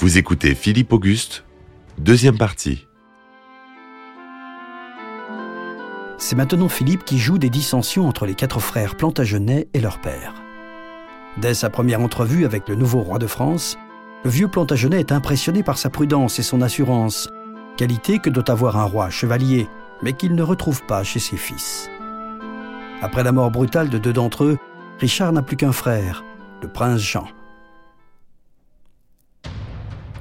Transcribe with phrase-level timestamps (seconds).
[0.00, 1.44] Vous écoutez Philippe Auguste,
[1.98, 2.86] deuxième partie.
[6.16, 10.32] C'est maintenant Philippe qui joue des dissensions entre les quatre frères Plantagenet et leur père.
[11.36, 13.76] Dès sa première entrevue avec le nouveau roi de France,
[14.24, 17.28] le vieux Plantagenet est impressionné par sa prudence et son assurance,
[17.76, 19.68] qualité que doit avoir un roi chevalier,
[20.00, 21.90] mais qu'il ne retrouve pas chez ses fils.
[23.02, 24.56] Après la mort brutale de deux d'entre eux,
[24.98, 26.24] Richard n'a plus qu'un frère,
[26.62, 27.28] le prince Jean.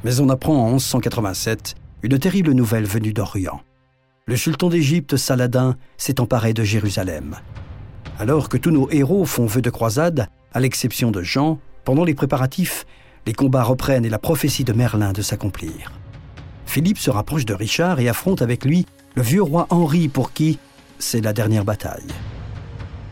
[0.03, 3.61] Mais on apprend en 1187 une terrible nouvelle venue d'Orient.
[4.25, 7.35] Le sultan d'Égypte Saladin s'est emparé de Jérusalem.
[8.17, 12.13] Alors que tous nos héros font vœu de croisade, à l'exception de Jean, pendant les
[12.13, 12.85] préparatifs,
[13.25, 15.91] les combats reprennent et la prophétie de Merlin de s'accomplir.
[16.65, 18.85] Philippe se rapproche de Richard et affronte avec lui
[19.15, 20.59] le vieux roi Henri pour qui
[20.99, 22.07] c'est la dernière bataille.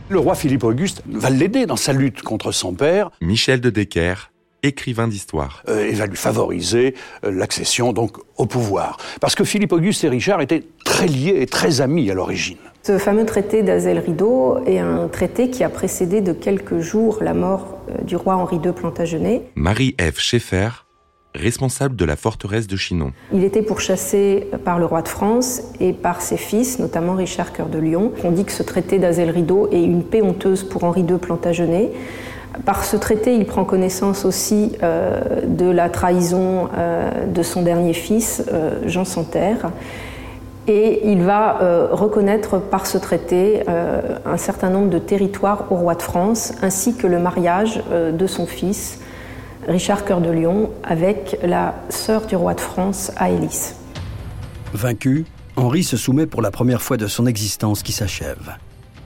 [0.09, 3.09] Le roi Philippe Auguste va l'aider dans sa lutte contre son père.
[3.21, 4.31] Michel de Decker,
[4.67, 5.63] écrivain d'histoire.
[5.69, 8.97] Euh, et va lui favoriser euh, l'accession donc au pouvoir.
[9.19, 12.57] Parce que Philippe Auguste et Richard étaient très liés et très amis à l'origine.
[12.83, 17.33] Ce fameux traité d'Azel Rideau est un traité qui a précédé de quelques jours la
[17.33, 19.43] mort euh, du roi Henri II Plantagenet.
[19.55, 20.69] Marie-Ève Schaeffer,
[21.35, 23.11] responsable de la forteresse de Chinon.
[23.33, 27.67] Il était pourchassé par le roi de France et par ses fils, notamment Richard Cœur
[27.67, 28.11] de Lion.
[28.23, 31.91] On dit que ce traité d'Azel Rideau est une paix honteuse pour Henri II Plantagenet.
[32.65, 37.93] Par ce traité, il prend connaissance aussi euh, de la trahison euh, de son dernier
[37.93, 39.71] fils, euh, Jean Santerre.
[40.69, 41.59] Et il va
[41.93, 43.63] reconnaître par ce traité
[44.25, 48.45] un certain nombre de territoires au roi de France, ainsi que le mariage de son
[48.45, 48.99] fils,
[49.65, 53.75] Richard Cœur de Lion, avec la sœur du roi de France, Aélis.
[54.73, 55.23] Vaincu,
[55.55, 58.57] Henri se soumet pour la première fois de son existence qui s'achève.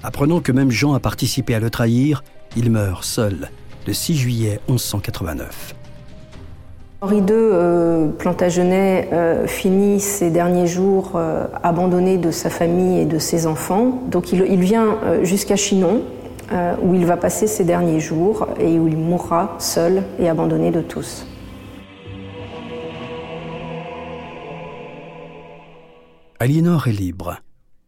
[0.01, 2.23] Apprenant que même Jean a participé à le trahir,
[2.55, 3.49] il meurt seul
[3.87, 5.75] le 6 juillet 1189.
[7.03, 13.05] Henri II euh, Plantagenet euh, finit ses derniers jours euh, abandonné de sa famille et
[13.05, 14.03] de ses enfants.
[14.11, 16.03] Donc il, il vient jusqu'à Chinon,
[16.83, 20.81] où il va passer ses derniers jours et où il mourra seul et abandonné de
[20.81, 21.25] tous.
[26.39, 27.37] Aliénor est libre.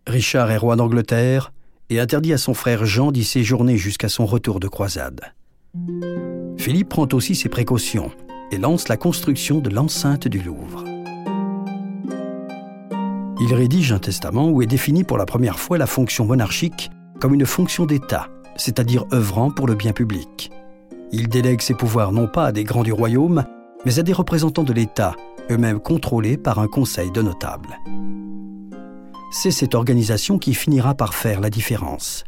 [0.07, 1.51] Richard est roi d'Angleterre
[1.93, 5.21] et interdit à son frère Jean d'y séjourner jusqu'à son retour de croisade.
[6.57, 8.11] Philippe prend aussi ses précautions
[8.51, 10.83] et lance la construction de l'enceinte du Louvre.
[13.39, 16.89] Il rédige un testament où est définie pour la première fois la fonction monarchique
[17.19, 20.51] comme une fonction d'État, c'est-à-dire œuvrant pour le bien public.
[21.11, 23.43] Il délègue ses pouvoirs non pas à des grands du royaume,
[23.85, 25.15] mais à des représentants de l'État,
[25.51, 27.77] eux-mêmes contrôlés par un conseil de notables.
[29.35, 32.23] C'est cette organisation qui finira par faire la différence.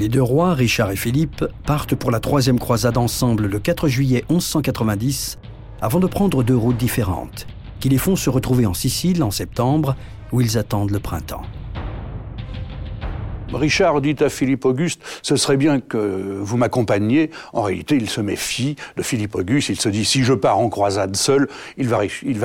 [0.00, 4.24] Les deux rois, Richard et Philippe, partent pour la troisième croisade ensemble le 4 juillet
[4.28, 5.38] 1190,
[5.80, 7.46] avant de prendre deux routes différentes,
[7.78, 9.94] qui les font se retrouver en Sicile en septembre,
[10.32, 11.42] où ils attendent le printemps.
[13.52, 17.30] Richard dit à Philippe Auguste, ce serait bien que vous m'accompagniez.
[17.52, 19.70] En réalité, il se méfie de Philippe Auguste.
[19.70, 21.98] Il se dit, si je pars en croisade seul, il va,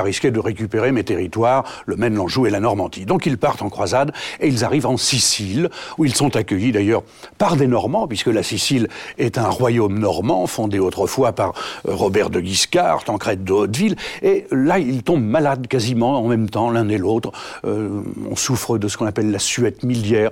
[0.03, 3.05] risquer de récupérer mes territoires, le Maine, l'Anjou et la Normandie.
[3.05, 7.03] Donc ils partent en croisade et ils arrivent en Sicile, où ils sont accueillis d'ailleurs
[7.38, 11.53] par des Normands, puisque la Sicile est un royaume normand, fondé autrefois par
[11.88, 13.95] euh, Robert de Guiscard, Tancred de Hauteville.
[14.23, 17.31] Et là, ils tombent malades quasiment en même temps, l'un et l'autre.
[17.65, 20.31] Euh, on souffre de ce qu'on appelle la suette miliaire.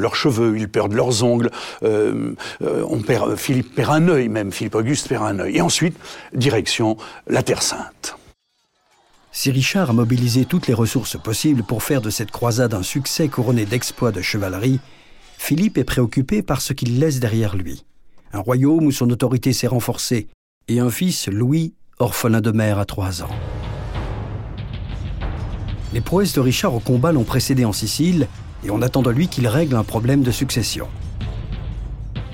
[0.00, 1.50] Leurs cheveux, ils perdent leurs ongles.
[1.82, 5.56] Euh, euh, on perd, Philippe perd un œil même, Philippe Auguste perd un œil.
[5.56, 5.96] Et ensuite,
[6.34, 6.96] direction
[7.26, 8.16] la Terre Sainte.
[9.32, 13.28] Si Richard a mobilisé toutes les ressources possibles pour faire de cette croisade un succès
[13.28, 14.80] couronné d'exploits de chevalerie,
[15.36, 17.84] Philippe est préoccupé par ce qu'il laisse derrière lui.
[18.32, 20.28] Un royaume où son autorité s'est renforcée
[20.68, 23.30] et un fils, Louis, orphelin de mère à trois ans.
[25.92, 28.28] Les prouesses de Richard au combat l'ont précédé en Sicile
[28.66, 30.88] et on attend de lui qu'il règle un problème de succession.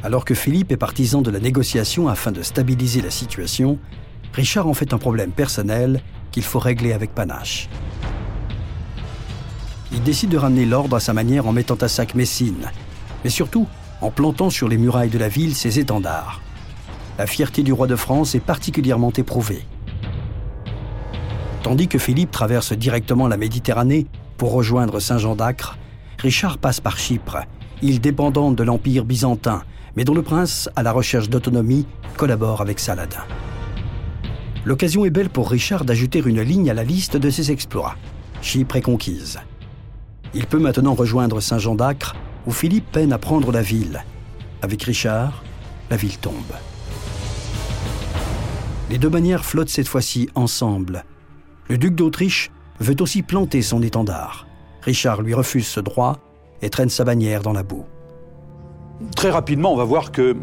[0.02, 3.78] Alors que Philippe est partisan de la négociation afin de stabiliser la situation,
[4.32, 6.00] Richard en fait un problème personnel
[6.30, 7.68] qu'il faut régler avec panache.
[9.92, 12.70] Il décide de ramener l'ordre à sa manière en mettant à sac Messine,
[13.24, 13.68] mais surtout
[14.00, 16.40] en plantant sur les murailles de la ville ses étendards.
[17.18, 19.66] La fierté du roi de France est particulièrement éprouvée.
[21.62, 24.06] Tandis que Philippe traverse directement la Méditerranée
[24.38, 25.76] pour rejoindre Saint-Jean d'Acre,
[26.22, 27.38] Richard passe par Chypre,
[27.82, 29.64] île dépendante de l'Empire byzantin,
[29.96, 31.84] mais dont le prince, à la recherche d'autonomie,
[32.16, 33.24] collabore avec Saladin.
[34.64, 37.96] L'occasion est belle pour Richard d'ajouter une ligne à la liste de ses exploits.
[38.40, 39.40] Chypre est conquise.
[40.32, 42.14] Il peut maintenant rejoindre Saint-Jean d'Acre,
[42.46, 44.04] où Philippe peine à prendre la ville.
[44.62, 45.42] Avec Richard,
[45.90, 46.54] la ville tombe.
[48.90, 51.04] Les deux manières flottent cette fois-ci ensemble.
[51.68, 54.46] Le duc d'Autriche veut aussi planter son étendard.
[54.82, 56.18] Richard lui refuse ce droit
[56.60, 57.84] et traîne sa bannière dans la boue.
[59.16, 60.36] Très rapidement, on va voir que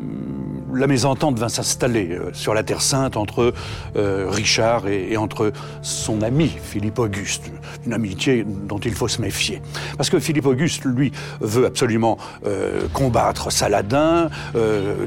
[0.73, 3.53] la mésentente va s'installer euh, sur la Terre Sainte entre
[3.95, 5.51] euh, Richard et, entre
[5.81, 7.51] son ami Philippe Auguste,
[7.85, 9.61] une amitié dont il faut se méfier.
[9.97, 11.11] Parce que Philippe Auguste, lui,
[11.41, 14.29] veut absolument euh, combattre Saladin,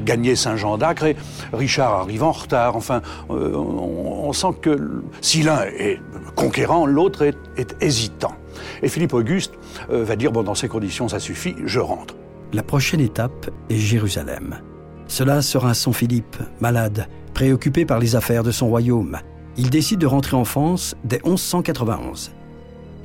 [0.01, 1.15] gagner Saint-Jean d'Acre, et
[1.53, 2.75] Richard arrive en retard.
[2.75, 5.99] Enfin, on, sent que si l'un est
[6.35, 8.35] conquérant, l'autre est, hésitant.
[8.83, 9.53] Et Philippe Auguste
[9.89, 12.15] va dire, bon, dans ces conditions, ça suffit, je rentre.
[12.51, 14.59] La prochaine étape est Jérusalem.
[15.07, 19.17] Cela sera son Philippe, malade, préoccupé par les affaires de son royaume.
[19.57, 22.31] Il décide de rentrer en France dès 1191.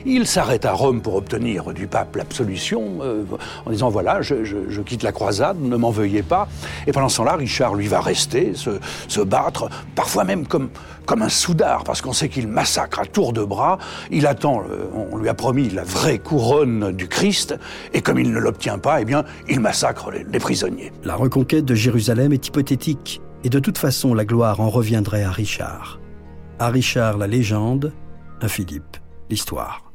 [0.07, 3.25] Il s'arrête à Rome pour obtenir du pape l'absolution, euh,
[3.67, 6.49] en disant voilà, je, quitte la croisade, ne m'en veuillez pas.
[6.87, 10.71] Et pendant ce temps-là, Richard, lui, va rester, se, battre, parfois même comme,
[11.05, 13.79] comme un soudard, parce qu'on sait qu'il massacre à tour de bras.
[14.11, 17.57] Il attend, euh, on lui a promis la vraie couronne du Christ,
[17.93, 20.93] et comme il ne l'obtient pas, eh bien, il massacre les, les prisonniers.
[21.03, 25.31] La reconquête de Jérusalem est hypothétique, et de toute façon, la gloire en reviendrait à
[25.31, 25.99] Richard.
[26.61, 27.93] À Richard, la légende,
[28.41, 28.97] à Philippe,
[29.29, 29.88] l'histoire.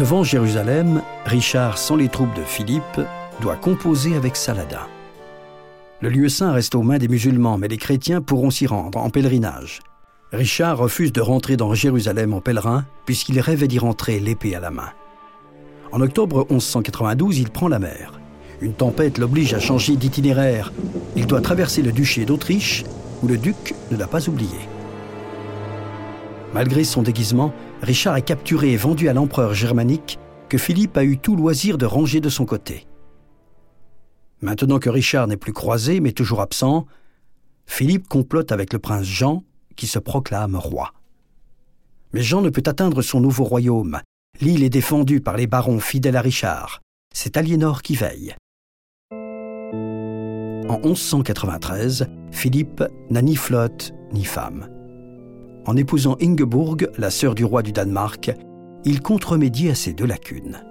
[0.00, 3.02] Devant Jérusalem, Richard, sans les troupes de Philippe,
[3.42, 4.86] doit composer avec Saladin.
[6.00, 9.10] Le lieu saint reste aux mains des musulmans, mais les chrétiens pourront s'y rendre en
[9.10, 9.80] pèlerinage.
[10.32, 14.70] Richard refuse de rentrer dans Jérusalem en pèlerin, puisqu'il rêvait d'y rentrer l'épée à la
[14.70, 14.88] main.
[15.92, 18.18] En octobre 1192, il prend la mer.
[18.62, 20.72] Une tempête l'oblige à changer d'itinéraire.
[21.14, 22.84] Il doit traverser le duché d'Autriche,
[23.22, 24.60] où le duc ne l'a pas oublié.
[26.54, 30.18] Malgré son déguisement, Richard est capturé et vendu à l'empereur germanique
[30.48, 32.86] que Philippe a eu tout loisir de ranger de son côté.
[34.42, 36.86] Maintenant que Richard n'est plus croisé mais toujours absent,
[37.66, 39.44] Philippe complote avec le prince Jean
[39.76, 40.92] qui se proclame roi.
[42.12, 44.00] Mais Jean ne peut atteindre son nouveau royaume.
[44.40, 46.80] L'île est défendue par les barons fidèles à Richard.
[47.14, 48.34] C'est Aliénor qui veille.
[50.68, 54.68] En 1193, Philippe n'a ni flotte ni femme.
[55.66, 58.32] En épousant Ingeborg, la sœur du roi du Danemark,
[58.84, 60.62] il compte à ces deux lacunes.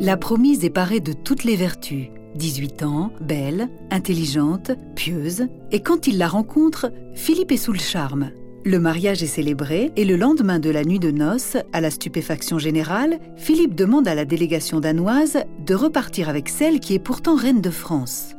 [0.00, 2.08] La promise est parée de toutes les vertus.
[2.36, 8.30] 18 ans, belle, intelligente, pieuse, et quand il la rencontre, Philippe est sous le charme.
[8.64, 12.58] Le mariage est célébré et le lendemain de la nuit de noces, à la stupéfaction
[12.58, 17.60] générale, Philippe demande à la délégation danoise de repartir avec celle qui est pourtant reine
[17.60, 18.34] de France.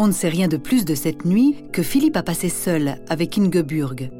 [0.00, 3.36] On ne sait rien de plus de cette nuit que Philippe a passé seul avec
[3.36, 4.10] Ingeburg.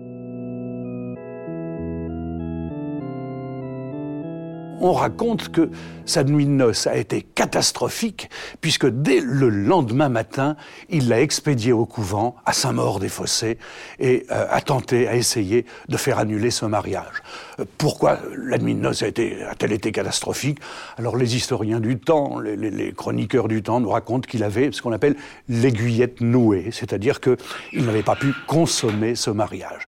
[4.80, 5.70] On raconte que
[6.08, 8.30] sa nuit de noces a été catastrophique,
[8.60, 10.56] puisque dès le lendemain matin,
[10.88, 13.58] il l'a expédié au couvent, à Saint-Maur-des-Fossés,
[13.98, 17.22] et euh, a tenté, a essayé de faire annuler ce mariage.
[17.60, 20.60] Euh, pourquoi la nuit de noces a-t-elle été catastrophique?
[20.96, 24.92] Alors les historiens du temps, les, chroniqueurs du temps nous racontent qu'il avait ce qu'on
[24.92, 25.16] appelle
[25.48, 29.84] l'aiguillette nouée, c'est-à-dire qu'il n'avait pas pu consommer ce mariage.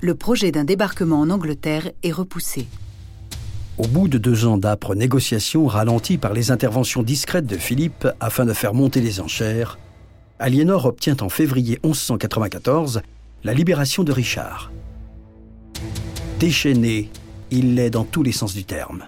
[0.00, 2.66] Le projet d'un débarquement en Angleterre est repoussé.
[3.78, 8.44] Au bout de deux ans d'âpres négociations ralenties par les interventions discrètes de Philippe afin
[8.44, 9.78] de faire monter les enchères,
[10.38, 13.02] Aliénor obtient en février 1194
[13.44, 14.70] la libération de Richard.
[16.38, 17.10] Déchaîné,
[17.50, 19.04] il l'est dans tous les sens du terme.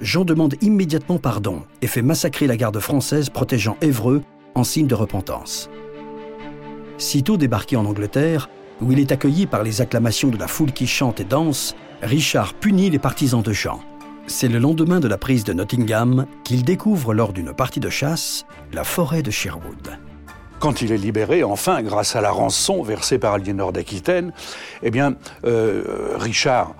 [0.00, 4.22] Jean demande immédiatement pardon et fait massacrer la garde française protégeant Évreux
[4.54, 5.70] en signe de repentance.
[6.98, 8.48] Sitôt débarqué en Angleterre,
[8.80, 12.52] où il est accueilli par les acclamations de la foule qui chante et danse, Richard
[12.52, 13.80] punit les partisans de Jean.
[14.26, 18.44] C'est le lendemain de la prise de Nottingham qu'il découvre lors d'une partie de chasse
[18.74, 19.98] la forêt de Sherwood.
[20.58, 24.32] Quand il est libéré, enfin, grâce à la rançon versée par Aliénor d'Aquitaine,
[24.82, 26.74] eh bien, euh, Richard,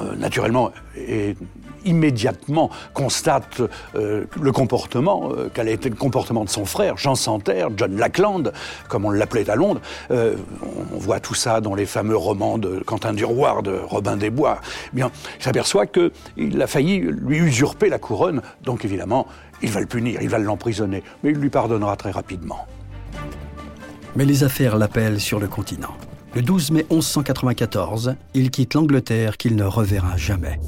[0.00, 1.36] euh, naturellement, est
[1.84, 3.60] immédiatement constate
[3.94, 7.96] euh, le comportement, euh, quel a été le comportement de son frère, Jean Santerre, John
[7.96, 8.52] Lackland,
[8.88, 9.80] comme on l'appelait à Londres.
[10.10, 10.36] Euh,
[10.94, 14.60] on voit tout ça dans les fameux romans de Quentin Duroir, de Robin des Bois.
[14.92, 19.26] Eh bien, il s'aperçoit qu'il a failli lui usurper la couronne, donc évidemment,
[19.62, 22.66] il va le punir, il va l'emprisonner, mais il lui pardonnera très rapidement.
[24.16, 25.94] Mais les affaires l'appellent sur le continent.
[26.34, 30.58] Le 12 mai 1194, il quitte l'Angleterre qu'il ne reverra jamais.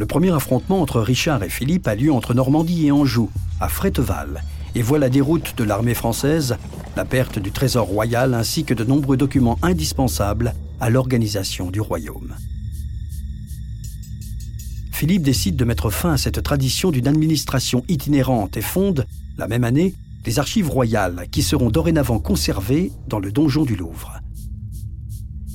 [0.00, 3.28] Le premier affrontement entre Richard et Philippe a lieu entre Normandie et Anjou,
[3.60, 4.42] à Fréteval,
[4.74, 6.56] et voit la déroute de l'armée française,
[6.96, 12.34] la perte du trésor royal ainsi que de nombreux documents indispensables à l'organisation du royaume.
[14.90, 19.64] Philippe décide de mettre fin à cette tradition d'une administration itinérante et fonde, la même
[19.64, 24.18] année, des archives royales qui seront dorénavant conservées dans le donjon du Louvre.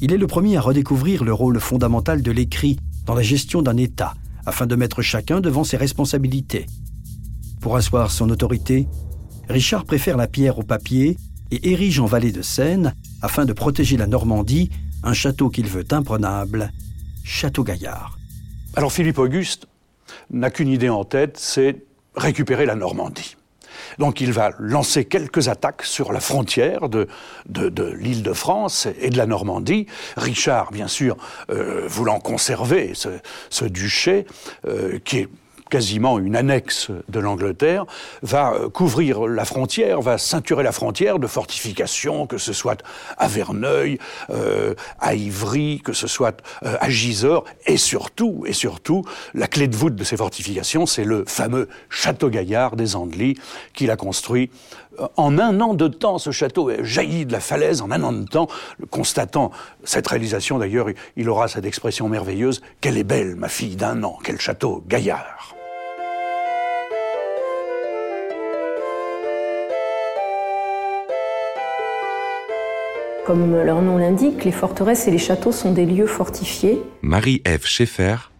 [0.01, 3.77] Il est le premier à redécouvrir le rôle fondamental de l'écrit dans la gestion d'un
[3.77, 4.13] État,
[4.45, 6.65] afin de mettre chacun devant ses responsabilités.
[7.61, 8.87] Pour asseoir son autorité,
[9.49, 11.17] Richard préfère la pierre au papier
[11.51, 14.69] et érige en vallée de Seine, afin de protéger la Normandie,
[15.03, 16.71] un château qu'il veut imprenable,
[17.23, 18.17] Château Gaillard.
[18.75, 19.67] Alors Philippe Auguste
[20.29, 21.85] n'a qu'une idée en tête, c'est
[22.15, 23.34] récupérer la Normandie.
[23.97, 27.07] Donc il va lancer quelques attaques sur la frontière de,
[27.97, 29.87] l'île de France et de la Normandie.
[30.17, 31.17] Richard, bien sûr,
[31.49, 34.25] euh, voulant conserver ce, duché,
[34.67, 35.29] euh, qui est
[35.69, 37.85] quasiment une annexe de l'Angleterre,
[38.21, 42.83] va euh, couvrir la frontière, va ceinturer la frontière de fortifications, que ce soit
[43.17, 43.97] à Verneuil,
[44.29, 49.03] euh, à Ivry, que ce soit euh, à Gisors, et surtout, et surtout,
[49.33, 53.35] la clé de voûte de ces fortifications, c'est le fameux château Gaillard des Andelys
[53.73, 54.51] qu'il a construit
[55.17, 58.13] en un an de temps, ce château est jailli de la falaise en un an
[58.13, 58.47] de temps.
[58.89, 59.51] Constatant
[59.83, 64.17] cette réalisation, d'ailleurs, il aura cette expression merveilleuse Quelle est belle, ma fille d'un an,
[64.23, 65.55] quel château gaillard
[73.25, 76.79] Comme leur nom l'indique, les forteresses et les châteaux sont des lieux fortifiés.
[77.01, 78.31] Marie-Ève Schaeffer,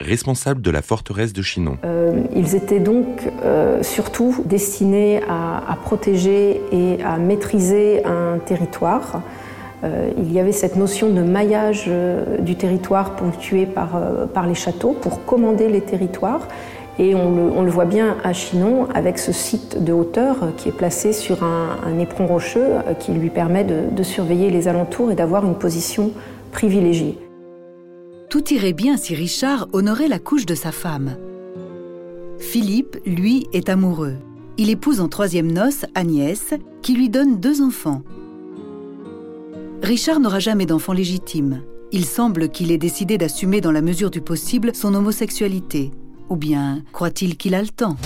[0.00, 1.78] responsable de la forteresse de Chinon.
[1.84, 3.06] Euh, ils étaient donc
[3.42, 9.22] euh, surtout destinés à, protéger et à maîtriser un territoire.
[9.82, 11.90] Euh, il y avait cette notion de maillage
[12.40, 14.00] du territoire ponctué par,
[14.32, 16.48] par les châteaux pour commander les territoires.
[16.96, 21.12] Et on le, voit bien à Chinon avec ce site de hauteur qui est placé
[21.12, 22.68] sur un, éperon rocheux
[23.00, 26.12] qui lui permet de surveiller les alentours et d'avoir une position
[26.52, 27.18] privilégiée.
[28.34, 31.16] Tout irait bien si Richard honorait la couche de sa femme.
[32.40, 34.16] Philippe, lui, est amoureux.
[34.58, 38.02] Il épouse en troisième noces Agnès, qui lui donne deux enfants.
[39.84, 41.62] Richard n'aura jamais d'enfant légitime.
[41.92, 45.92] Il semble qu'il ait décidé d'assumer dans la mesure du possible son homosexualité.
[46.28, 47.96] Ou bien croit-il qu'il a le temps?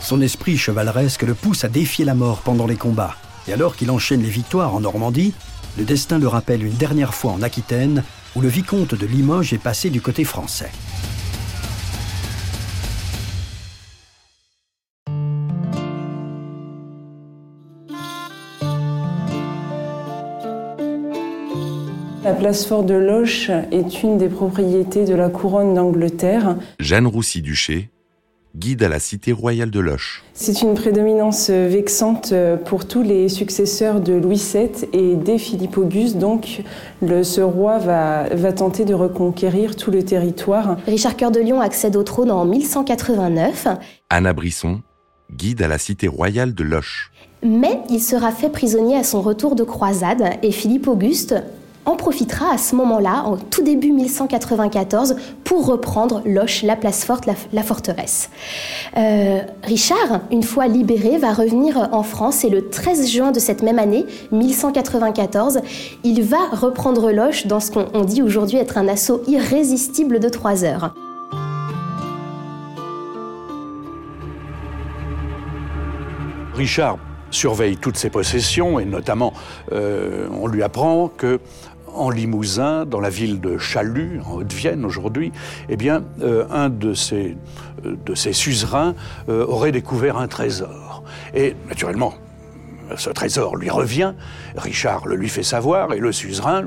[0.00, 3.14] Son esprit chevaleresque le pousse à défier la mort pendant les combats.
[3.46, 5.32] Et alors qu'il enchaîne les victoires en Normandie,
[5.76, 8.04] le destin le rappelle une dernière fois en Aquitaine,
[8.36, 10.70] où le vicomte de Limoges est passé du côté français.
[22.24, 26.56] La place forte de Loche est une des propriétés de la couronne d'Angleterre.
[26.78, 27.90] Jeanne Roussy-Duché,
[28.56, 30.22] guide à la cité royale de Loche.
[30.32, 32.32] C'est une prédominance vexante
[32.64, 36.62] pour tous les successeurs de Louis VII et dès Philippe Auguste, donc
[37.02, 40.76] le, ce roi va, va tenter de reconquérir tout le territoire.
[40.86, 43.68] Richard Cœur de Lion accède au trône en 1189.
[44.10, 44.80] Anna Brisson,
[45.32, 47.10] guide à la cité royale de Loche.
[47.42, 51.34] Mais il sera fait prisonnier à son retour de croisade et Philippe Auguste
[51.86, 57.26] en profitera à ce moment-là, en tout début 1194, pour reprendre Loche, la place forte,
[57.26, 58.30] la, forteresse.
[58.96, 63.62] Euh, Richard, une fois libéré, va revenir en France et le 13 juin de cette
[63.62, 65.60] même année, 1194,
[66.04, 70.64] il va reprendre Loche dans ce qu'on dit aujourd'hui être un assaut irrésistible de trois
[70.64, 70.94] heures.
[76.54, 76.98] Richard
[77.34, 79.32] surveille toutes ses possessions et notamment
[79.72, 81.40] euh, on lui apprend que
[81.94, 85.32] en Limousin, dans la ville de Chalut, en Haute-Vienne aujourd'hui,
[85.68, 87.36] eh bien, euh, un de ces,
[87.84, 88.94] euh, suzerains
[89.28, 91.04] euh, aurait découvert un trésor.
[91.34, 92.14] Et naturellement,
[92.96, 94.14] ce trésor lui revient,
[94.56, 96.64] Richard le lui fait savoir, et le suzerain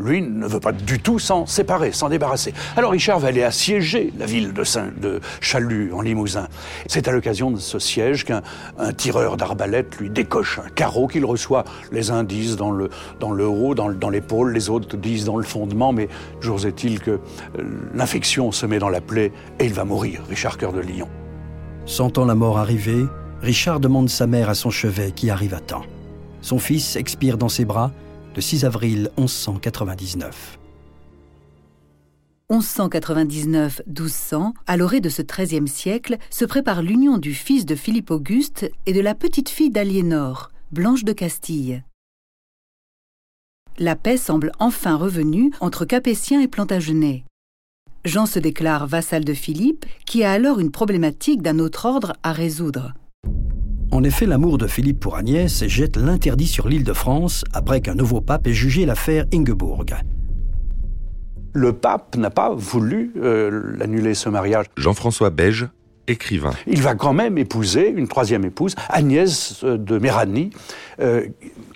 [0.00, 2.52] lui, ne veut pas du tout s'en séparer, s'en débarrasser.
[2.76, 6.48] Alors Richard va aller assiéger la ville de, Saint, de Chalut, en Limousin.
[6.86, 8.42] C'est à l'occasion de ce siège qu'un
[8.96, 11.64] tireur d'arbalète lui décoche un carreau qu'il reçoit.
[11.92, 12.90] Les uns disent dans le,
[13.20, 16.08] dans le haut, dans, dans l'épaule, les autres disent dans le fondement, mais
[16.40, 17.18] toujours est-il que euh,
[17.94, 21.08] l'infection se met dans la plaie et il va mourir, Richard Cœur de Lion.
[21.86, 23.04] Sentant la mort arriver,
[23.42, 25.82] Richard demande sa mère à son chevet qui arrive à temps.
[26.42, 27.90] Son fils expire dans ses bras
[28.34, 30.58] le 6 avril 1199.
[32.50, 38.68] 1199-1200, à l'orée de ce XIIIe siècle, se prépare l'union du fils de Philippe Auguste
[38.86, 41.84] et de la petite-fille d'Aliénor, Blanche de Castille.
[43.78, 47.24] La paix semble enfin revenue entre Capétiens et Plantagenets.
[48.04, 52.32] Jean se déclare vassal de Philippe, qui a alors une problématique d'un autre ordre à
[52.32, 52.94] résoudre.
[53.92, 57.96] En effet, l'amour de Philippe pour Agnès jette l'interdit sur l'île de France après qu'un
[57.96, 59.96] nouveau pape ait jugé l'affaire Ingeborg.
[61.52, 64.66] Le pape n'a pas voulu euh, l'annuler ce mariage.
[64.76, 65.66] Jean-François Beige,
[66.06, 66.52] écrivain.
[66.68, 70.50] Il va quand même épouser une troisième épouse, Agnès euh, de Méranie,
[71.00, 71.26] euh,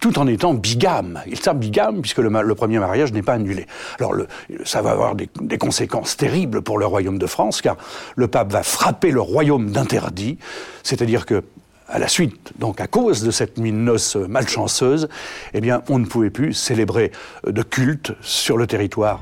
[0.00, 1.20] tout en étant bigame.
[1.26, 3.66] Il sert bigame puisque le, premier mariage n'est pas annulé.
[3.98, 4.28] Alors le,
[4.64, 7.76] ça va avoir des, des, conséquences terribles pour le royaume de France, car
[8.14, 10.38] le pape va frapper le royaume d'interdit,
[10.84, 11.42] c'est-à-dire que
[11.88, 15.08] à la suite, donc à cause de cette mine noce malchanceuse,
[15.52, 17.12] eh bien, on ne pouvait plus célébrer
[17.46, 19.20] de culte sur le territoire.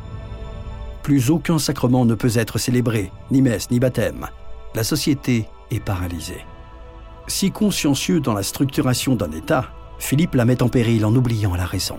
[1.03, 4.29] Plus aucun sacrement ne peut être célébré, ni messe, ni baptême.
[4.75, 6.45] La société est paralysée.
[7.27, 9.67] Si consciencieux dans la structuration d'un État,
[9.99, 11.97] Philippe la met en péril en oubliant la raison.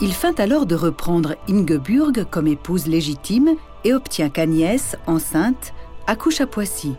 [0.00, 5.72] Il feint alors de reprendre Ingeburg comme épouse légitime et obtient qu'Agnès, enceinte,
[6.06, 6.94] accouche à Poissy.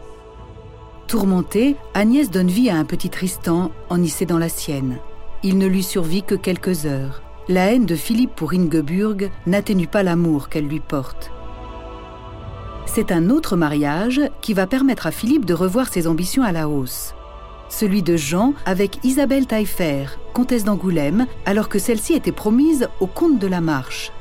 [1.10, 5.00] Tourmentée, Agnès donne vie à un petit Tristan ennicé dans la sienne.
[5.42, 7.24] Il ne lui survit que quelques heures.
[7.48, 11.32] La haine de Philippe pour Ingeburg n'atténue pas l'amour qu'elle lui porte.
[12.86, 16.70] C'est un autre mariage qui va permettre à Philippe de revoir ses ambitions à la
[16.70, 17.16] hausse.
[17.70, 23.40] Celui de Jean avec Isabelle Taillefer, comtesse d'Angoulême, alors que celle-ci était promise au comte
[23.40, 24.12] de la Marche.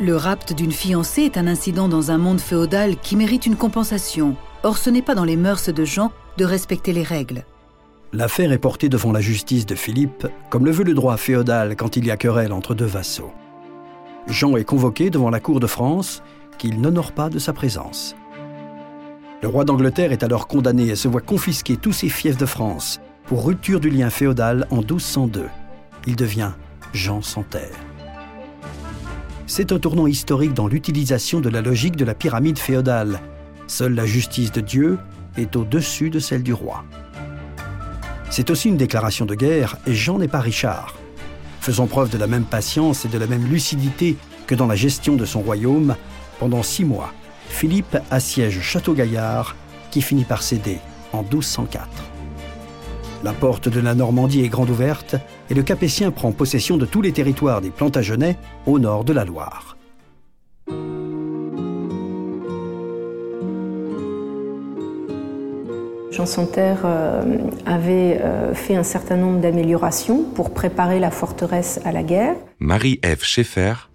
[0.00, 4.34] Le rapt d'une fiancée est un incident dans un monde féodal qui mérite une compensation.
[4.64, 7.44] Or, ce n'est pas dans les mœurs de Jean de respecter les règles.
[8.12, 11.96] L'affaire est portée devant la justice de Philippe, comme le veut le droit féodal quand
[11.96, 13.32] il y a querelle entre deux vassaux.
[14.28, 16.22] Jean est convoqué devant la cour de France,
[16.58, 18.14] qu'il n'honore pas de sa présence.
[19.42, 23.00] Le roi d'Angleterre est alors condamné et se voit confisquer tous ses fiefs de France
[23.24, 25.46] pour rupture du lien féodal en 1202.
[26.06, 26.52] Il devient
[26.92, 27.76] Jean sans terre.
[29.46, 33.20] C'est un tournant historique dans l'utilisation de la logique de la pyramide féodale.
[33.66, 34.98] Seule la justice de Dieu
[35.36, 36.84] est au-dessus de celle du roi.
[38.30, 40.94] C'est aussi une déclaration de guerre et Jean n'est pas Richard.
[41.60, 45.16] Faisant preuve de la même patience et de la même lucidité que dans la gestion
[45.16, 45.96] de son royaume,
[46.38, 47.12] pendant six mois,
[47.48, 49.54] Philippe assiège Château-Gaillard,
[49.90, 50.78] qui finit par céder
[51.12, 51.86] en 1204.
[53.22, 55.14] La porte de la Normandie est grande ouverte
[55.48, 59.24] et le Capétien prend possession de tous les territoires des Plantagenets au nord de la
[59.24, 59.76] Loire.
[66.12, 67.22] Jean Santerre euh,
[67.64, 72.34] avait euh, fait un certain nombre d'améliorations pour préparer la forteresse à la guerre.
[72.58, 73.88] Marie-Ève Schaeffer,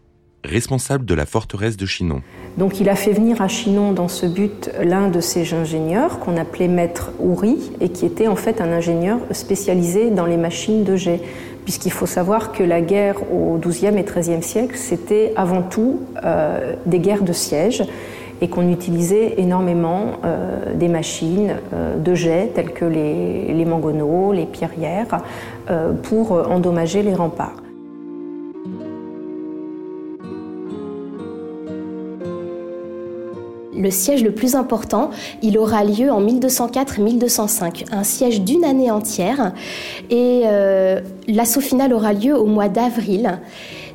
[0.43, 2.23] responsable de la forteresse de Chinon.
[2.57, 6.37] Donc il a fait venir à Chinon dans ce but l'un de ses ingénieurs qu'on
[6.37, 10.95] appelait maître Houry et qui était en fait un ingénieur spécialisé dans les machines de
[10.95, 11.21] jet.
[11.65, 16.73] Puisqu'il faut savoir que la guerre au XIIe et XIIIe siècle, c'était avant tout euh,
[16.87, 17.83] des guerres de siège
[18.41, 23.67] et qu'on utilisait énormément euh, des machines euh, de jet telles que les, les
[24.33, 25.21] les pierrières,
[25.69, 27.63] euh, pour endommager les remparts.
[33.75, 35.11] Le siège le plus important,
[35.43, 39.53] il aura lieu en 1204-1205, un siège d'une année entière,
[40.09, 40.43] et
[41.27, 43.37] l'assaut final aura lieu au mois d'avril.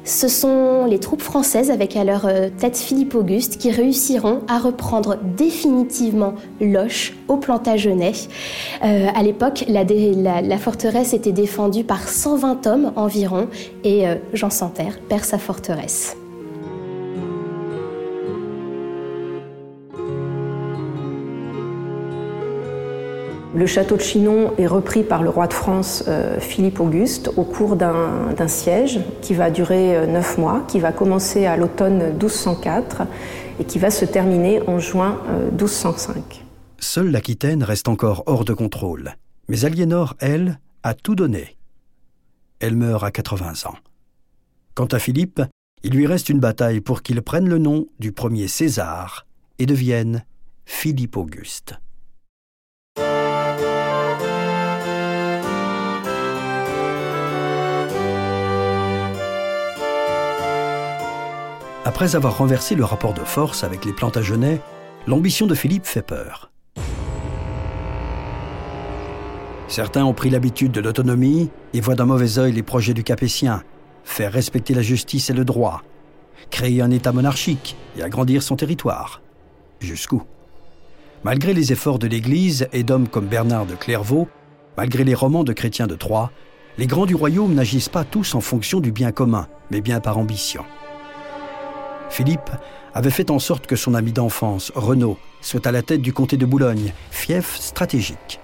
[0.05, 4.59] Ce sont les troupes françaises, avec à leur euh, tête Philippe Auguste, qui réussiront à
[4.59, 8.13] reprendre définitivement Loche au Plantagenet.
[8.85, 13.49] Euh, à l'époque, la, forteresse était défendue par 120 hommes environ,
[13.85, 16.17] et euh, Jean Santerre perd sa forteresse.
[23.55, 27.45] Le château de Chinon est repris par le roi de France euh, Philippe Auguste au
[27.45, 33.03] cours d'un siège qui va durer euh, neuf mois, qui va commencer à l'automne 1204
[33.61, 36.17] et qui va se terminer en juin 1205.
[36.17, 36.21] Euh,
[36.79, 39.17] Seule l'Aquitaine reste encore hors de contrôle.
[39.49, 41.59] Mais Aliénor, elle, a tout donné.
[42.59, 43.77] Elle meurt à 80 ans.
[44.75, 45.43] Quant à Philippe,
[45.83, 49.27] il lui reste une bataille pour qu'il prenne le nom du premier César
[49.59, 50.25] et devienne
[50.65, 51.82] Philippe Auguste.
[61.85, 64.61] Après avoir renversé le rapport de force avec les Plantagenets,
[65.09, 66.53] l'ambition de Philippe fait peur.
[69.67, 73.65] Certains ont pris l'habitude de l'autonomie et voient d'un mauvais œil les projets du Capétien,
[74.05, 75.83] faire respecter la justice et le droit,
[76.51, 79.21] créer un État monarchique et agrandir son territoire.
[79.81, 80.23] Jusqu'où?
[81.25, 84.29] Malgré les efforts de l'Église et d'hommes comme Bernard de Clairvaux,
[84.77, 86.31] malgré les romans de chrétiens de Troyes,
[86.79, 90.19] les grands du royaume n'agissent pas tous en fonction du bien commun, mais bien par
[90.19, 90.65] ambition.
[92.13, 92.51] Philippe
[92.93, 96.37] avait fait en sorte que son ami d'enfance, Renaud, soit à la tête du comté
[96.37, 98.39] de Boulogne, fief stratégique.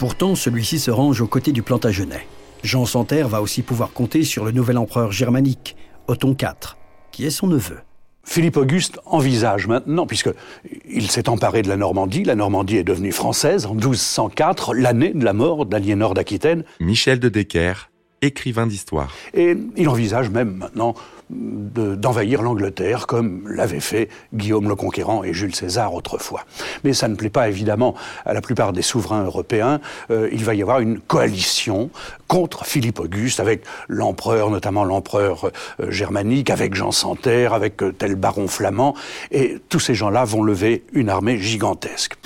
[0.00, 2.26] Pourtant, celui-ci se range aux côtés du Plantagenet.
[2.64, 5.76] Jean Santerre va aussi pouvoir compter sur le nouvel empereur germanique,
[6.08, 6.74] Othon IV,
[7.12, 7.78] qui est son neveu.
[8.24, 13.66] Philippe Auguste envisage maintenant, puisqu'il s'est emparé de la Normandie, la Normandie est devenue française
[13.66, 16.64] en 1204, l'année de la mort d'Aliénor d'Aquitaine.
[16.80, 17.91] Michel de Decker,
[18.22, 19.12] écrivain d'histoire.
[19.34, 20.94] Et il envisage même maintenant
[21.30, 26.44] d'envahir l'Angleterre comme l'avaient fait Guillaume le Conquérant et Jules César autrefois.
[26.84, 29.80] Mais ça ne plaît pas évidemment à la plupart des souverains européens.
[30.10, 31.90] Euh, il va y avoir une coalition
[32.28, 38.14] contre Philippe Auguste avec l'empereur, notamment l'empereur euh, germanique, avec Jean Santerre, avec euh, tel
[38.14, 38.94] baron flamand,
[39.30, 42.16] et tous ces gens-là vont lever une armée gigantesque.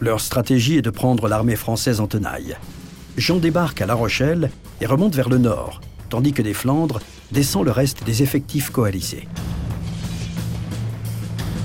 [0.00, 2.56] Leur stratégie est de prendre l'armée française en tenaille.
[3.16, 4.50] Jean débarque à La Rochelle
[4.80, 7.00] et remonte vers le nord, tandis que des Flandres
[7.30, 9.28] descend le reste des effectifs coalisés.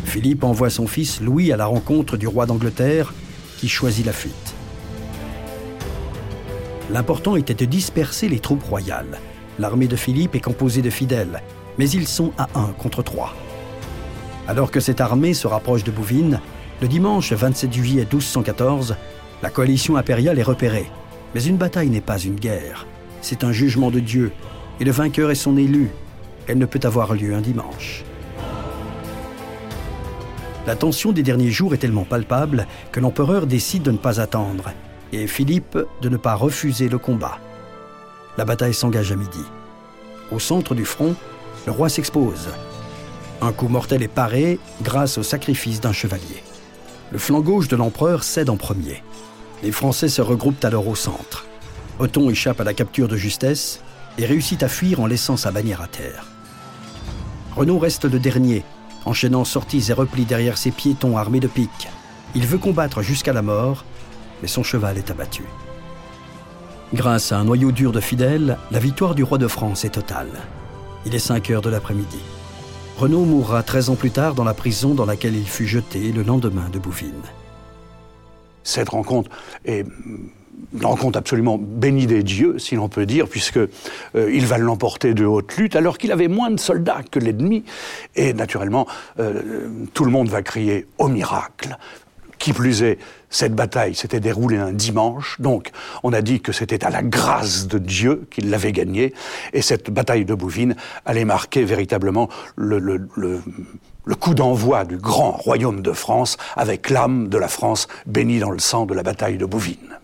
[0.05, 3.13] Philippe envoie son fils Louis à la rencontre du roi d'Angleterre,
[3.57, 4.53] qui choisit la fuite.
[6.91, 9.19] L'important était de disperser les troupes royales.
[9.59, 11.41] L'armée de Philippe est composée de fidèles,
[11.77, 13.35] mais ils sont à un contre trois.
[14.47, 16.39] Alors que cette armée se rapproche de Bouvines,
[16.81, 18.95] le dimanche 27 juillet 1214,
[19.43, 20.89] la coalition impériale est repérée.
[21.33, 22.87] Mais une bataille n'est pas une guerre,
[23.21, 24.31] c'est un jugement de Dieu
[24.79, 25.89] et le vainqueur est son élu.
[26.47, 28.03] Elle ne peut avoir lieu un dimanche.
[30.65, 34.71] La tension des derniers jours est tellement palpable que l'empereur décide de ne pas attendre
[35.11, 37.39] et Philippe de ne pas refuser le combat.
[38.37, 39.43] La bataille s'engage à midi.
[40.31, 41.15] Au centre du front,
[41.65, 42.49] le roi s'expose.
[43.41, 46.43] Un coup mortel est paré grâce au sacrifice d'un chevalier.
[47.11, 49.01] Le flanc gauche de l'empereur cède en premier.
[49.63, 51.45] Les Français se regroupent alors au centre.
[51.99, 53.81] Othon échappe à la capture de justesse
[54.17, 56.25] et réussit à fuir en laissant sa bannière à terre.
[57.55, 58.63] Renaud reste le dernier,
[59.05, 61.89] enchaînant sorties et replis derrière ses piétons armés de piques.
[62.35, 63.83] Il veut combattre jusqu'à la mort,
[64.41, 65.43] mais son cheval est abattu.
[66.93, 70.31] Grâce à un noyau dur de fidèles, la victoire du roi de France est totale.
[71.05, 72.19] Il est 5 heures de l'après-midi.
[72.97, 76.23] Renaud mourra 13 ans plus tard dans la prison dans laquelle il fut jeté le
[76.23, 77.13] lendemain de Bouvines.
[78.63, 79.29] Cette rencontre
[79.65, 79.85] est
[80.73, 83.69] une rencontre absolument bénie des dieux, si l'on peut dire, puisque euh,
[84.15, 87.63] il va l'emporter de haute lutte, alors qu'il avait moins de soldats que l'ennemi.
[88.15, 88.87] Et naturellement,
[89.19, 91.77] euh, tout le monde va crier au miracle.
[92.37, 95.71] Qui plus est, cette bataille s'était déroulée un dimanche, donc
[96.03, 99.13] on a dit que c'était à la grâce de Dieu qu'il l'avait gagnée,
[99.51, 103.41] et cette bataille de Bouvines allait marquer véritablement le, le
[104.15, 108.59] coup d'envoi du grand royaume de France, avec l'âme de la France bénie dans le
[108.59, 109.99] sang de la bataille de Bouvines.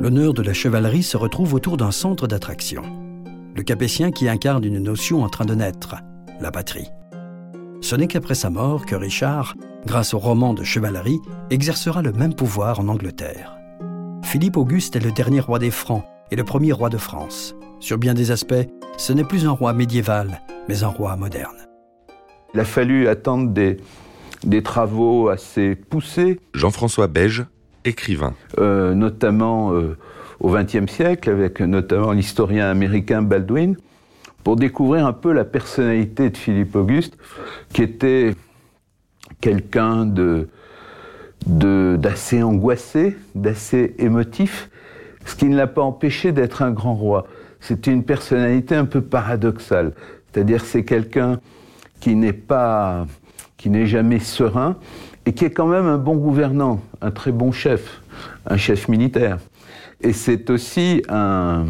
[0.00, 2.82] L'honneur de la chevalerie se retrouve autour d'un centre d'attraction.
[3.54, 5.96] Le Capétien qui incarne une notion en train de naître,
[6.40, 6.88] la patrie.
[7.82, 9.54] Ce n'est qu'après sa mort que Richard,
[9.86, 13.56] grâce au roman de chevalerie, exercera le même pouvoir en Angleterre.
[14.22, 17.54] Philippe Auguste est le dernier roi des Francs et le premier roi de France.
[17.80, 21.69] Sur bien des aspects, ce n'est plus un roi médiéval, mais un roi moderne.
[22.54, 23.76] Il a fallu attendre des,
[24.44, 26.40] des travaux assez poussés.
[26.54, 27.44] Jean-François Beige,
[27.84, 28.34] écrivain.
[28.58, 29.96] Euh, notamment euh,
[30.40, 33.76] au XXe siècle, avec notamment l'historien américain Baldwin,
[34.42, 37.16] pour découvrir un peu la personnalité de Philippe Auguste,
[37.72, 38.34] qui était
[39.40, 40.48] quelqu'un de
[41.46, 44.68] d'assez angoissé, d'assez émotif,
[45.24, 47.26] ce qui ne l'a pas empêché d'être un grand roi.
[47.60, 49.94] C'était une personnalité un peu paradoxale,
[50.30, 51.40] c'est-à-dire c'est quelqu'un
[52.00, 53.06] qui n'est pas,
[53.56, 54.76] qui n'est jamais serein,
[55.26, 58.02] et qui est quand même un bon gouvernant, un très bon chef,
[58.46, 59.38] un chef militaire.
[60.00, 61.66] Et c'est aussi un,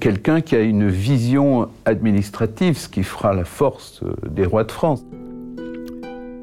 [0.00, 5.04] quelqu'un qui a une vision administrative, ce qui fera la force des rois de France.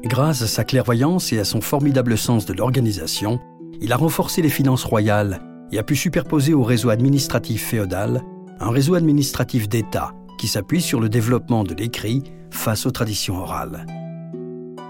[0.04, 3.40] Grâce à sa clairvoyance et à son formidable sens de l'organisation,
[3.80, 5.40] il a renforcé les finances royales
[5.72, 8.22] et a pu superposer au réseau administratif féodal
[8.60, 10.12] un réseau administratif d'État
[10.48, 13.86] s'appuie sur le développement de l'écrit face aux traditions orales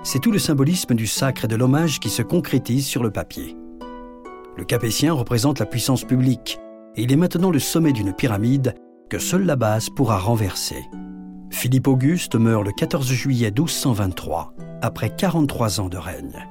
[0.04, 3.56] c'est tout le symbolisme du sacre et de l'hommage qui se concrétise sur le papier.
[4.56, 6.60] Le Capétien représente la puissance publique
[6.94, 8.74] et il est maintenant le sommet d'une pyramide
[9.08, 10.84] que seule la base pourra renverser.
[11.50, 16.46] Philippe Auguste meurt le 14 juillet 1223, après 43 ans de règne.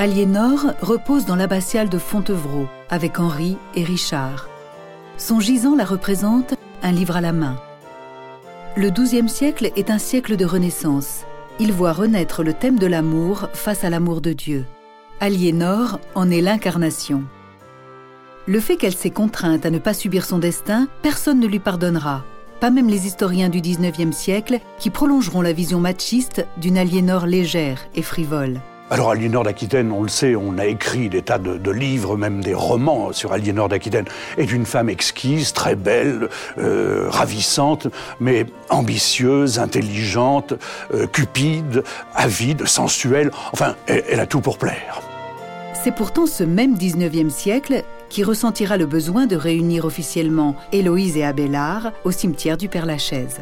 [0.00, 4.48] Aliénor repose dans l'abbatiale de Fontevraud avec Henri et Richard.
[5.16, 7.56] Son gisant la représente, un livre à la main.
[8.76, 11.24] Le XIIe siècle est un siècle de renaissance.
[11.58, 14.66] Il voit renaître le thème de l'amour face à l'amour de Dieu.
[15.18, 17.24] Aliénor en est l'incarnation.
[18.46, 22.22] Le fait qu'elle s'est contrainte à ne pas subir son destin, personne ne lui pardonnera,
[22.60, 27.80] pas même les historiens du XIXe siècle qui prolongeront la vision machiste d'une Aliénor légère
[27.96, 28.60] et frivole.
[28.90, 32.54] Alors Aliénor d'Aquitaine, on le sait, on a écrit des tas de, livres, même des
[32.54, 34.06] romans sur Aliénor d'Aquitaine,
[34.38, 40.54] est une femme exquise, très belle, euh, ravissante, mais ambitieuse, intelligente,
[40.94, 41.82] euh, cupide,
[42.14, 45.02] avide, sensuelle, enfin, elle, a tout pour plaire.
[45.74, 51.24] C'est pourtant ce même 19e siècle qui ressentira le besoin de réunir officiellement Héloïse et
[51.24, 53.40] Abélard au cimetière du Père-Lachaise.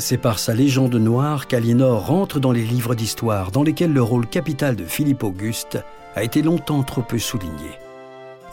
[0.00, 4.26] C'est par sa légende noire qu'Aliénor rentre dans les livres d'histoire dans lesquels le rôle
[4.26, 5.78] capital de Philippe Auguste
[6.16, 7.78] a été longtemps trop peu souligné.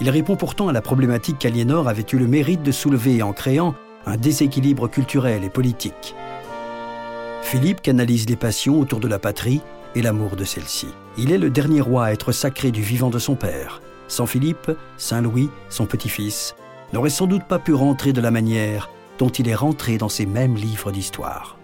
[0.02, 3.76] Il répond pourtant à la problématique qu'Aliénor avait eu le mérite de soulever en créant
[4.06, 6.16] un déséquilibre culturel et politique.
[7.44, 9.62] Philippe canalise les passions autour de la patrie
[9.96, 10.88] et l'amour de celle-ci.
[11.18, 13.82] Il est le dernier roi à être sacré du vivant de son père.
[14.10, 16.56] Sans Philippe, Saint Louis, son petit-fils,
[16.92, 20.26] n'aurait sans doute pas pu rentrer de la manière dont il est rentré dans ces
[20.26, 21.58] mêmes livres d'histoire.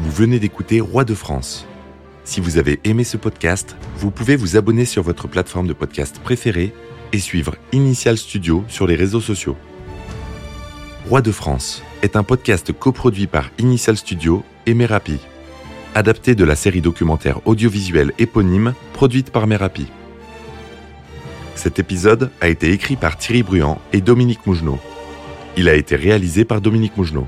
[0.00, 1.66] Vous venez d'écouter Roi de France.
[2.24, 6.20] Si vous avez aimé ce podcast, vous pouvez vous abonner sur votre plateforme de podcast
[6.20, 6.72] préférée
[7.12, 9.56] et suivre Initial Studio sur les réseaux sociaux.
[11.08, 15.18] Roi de France est un podcast coproduit par Initial Studio et Merapi,
[15.94, 19.86] adapté de la série documentaire audiovisuelle éponyme produite par Merapi.
[21.54, 24.78] Cet épisode a été écrit par Thierry Bruand et Dominique Mougenot.
[25.56, 27.26] Il a été réalisé par Dominique Mougenot.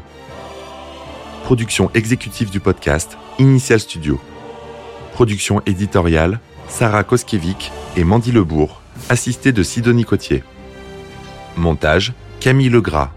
[1.44, 4.20] Production exécutive du podcast, Initial Studio.
[5.12, 10.42] Production éditoriale, Sarah Koskiewicz et Mandy Lebourg, assistée de Sidonie Cotier.
[11.56, 13.10] Montage, Camille Legras.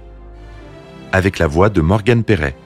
[1.12, 2.58] Avec la voix de Morgane Perret.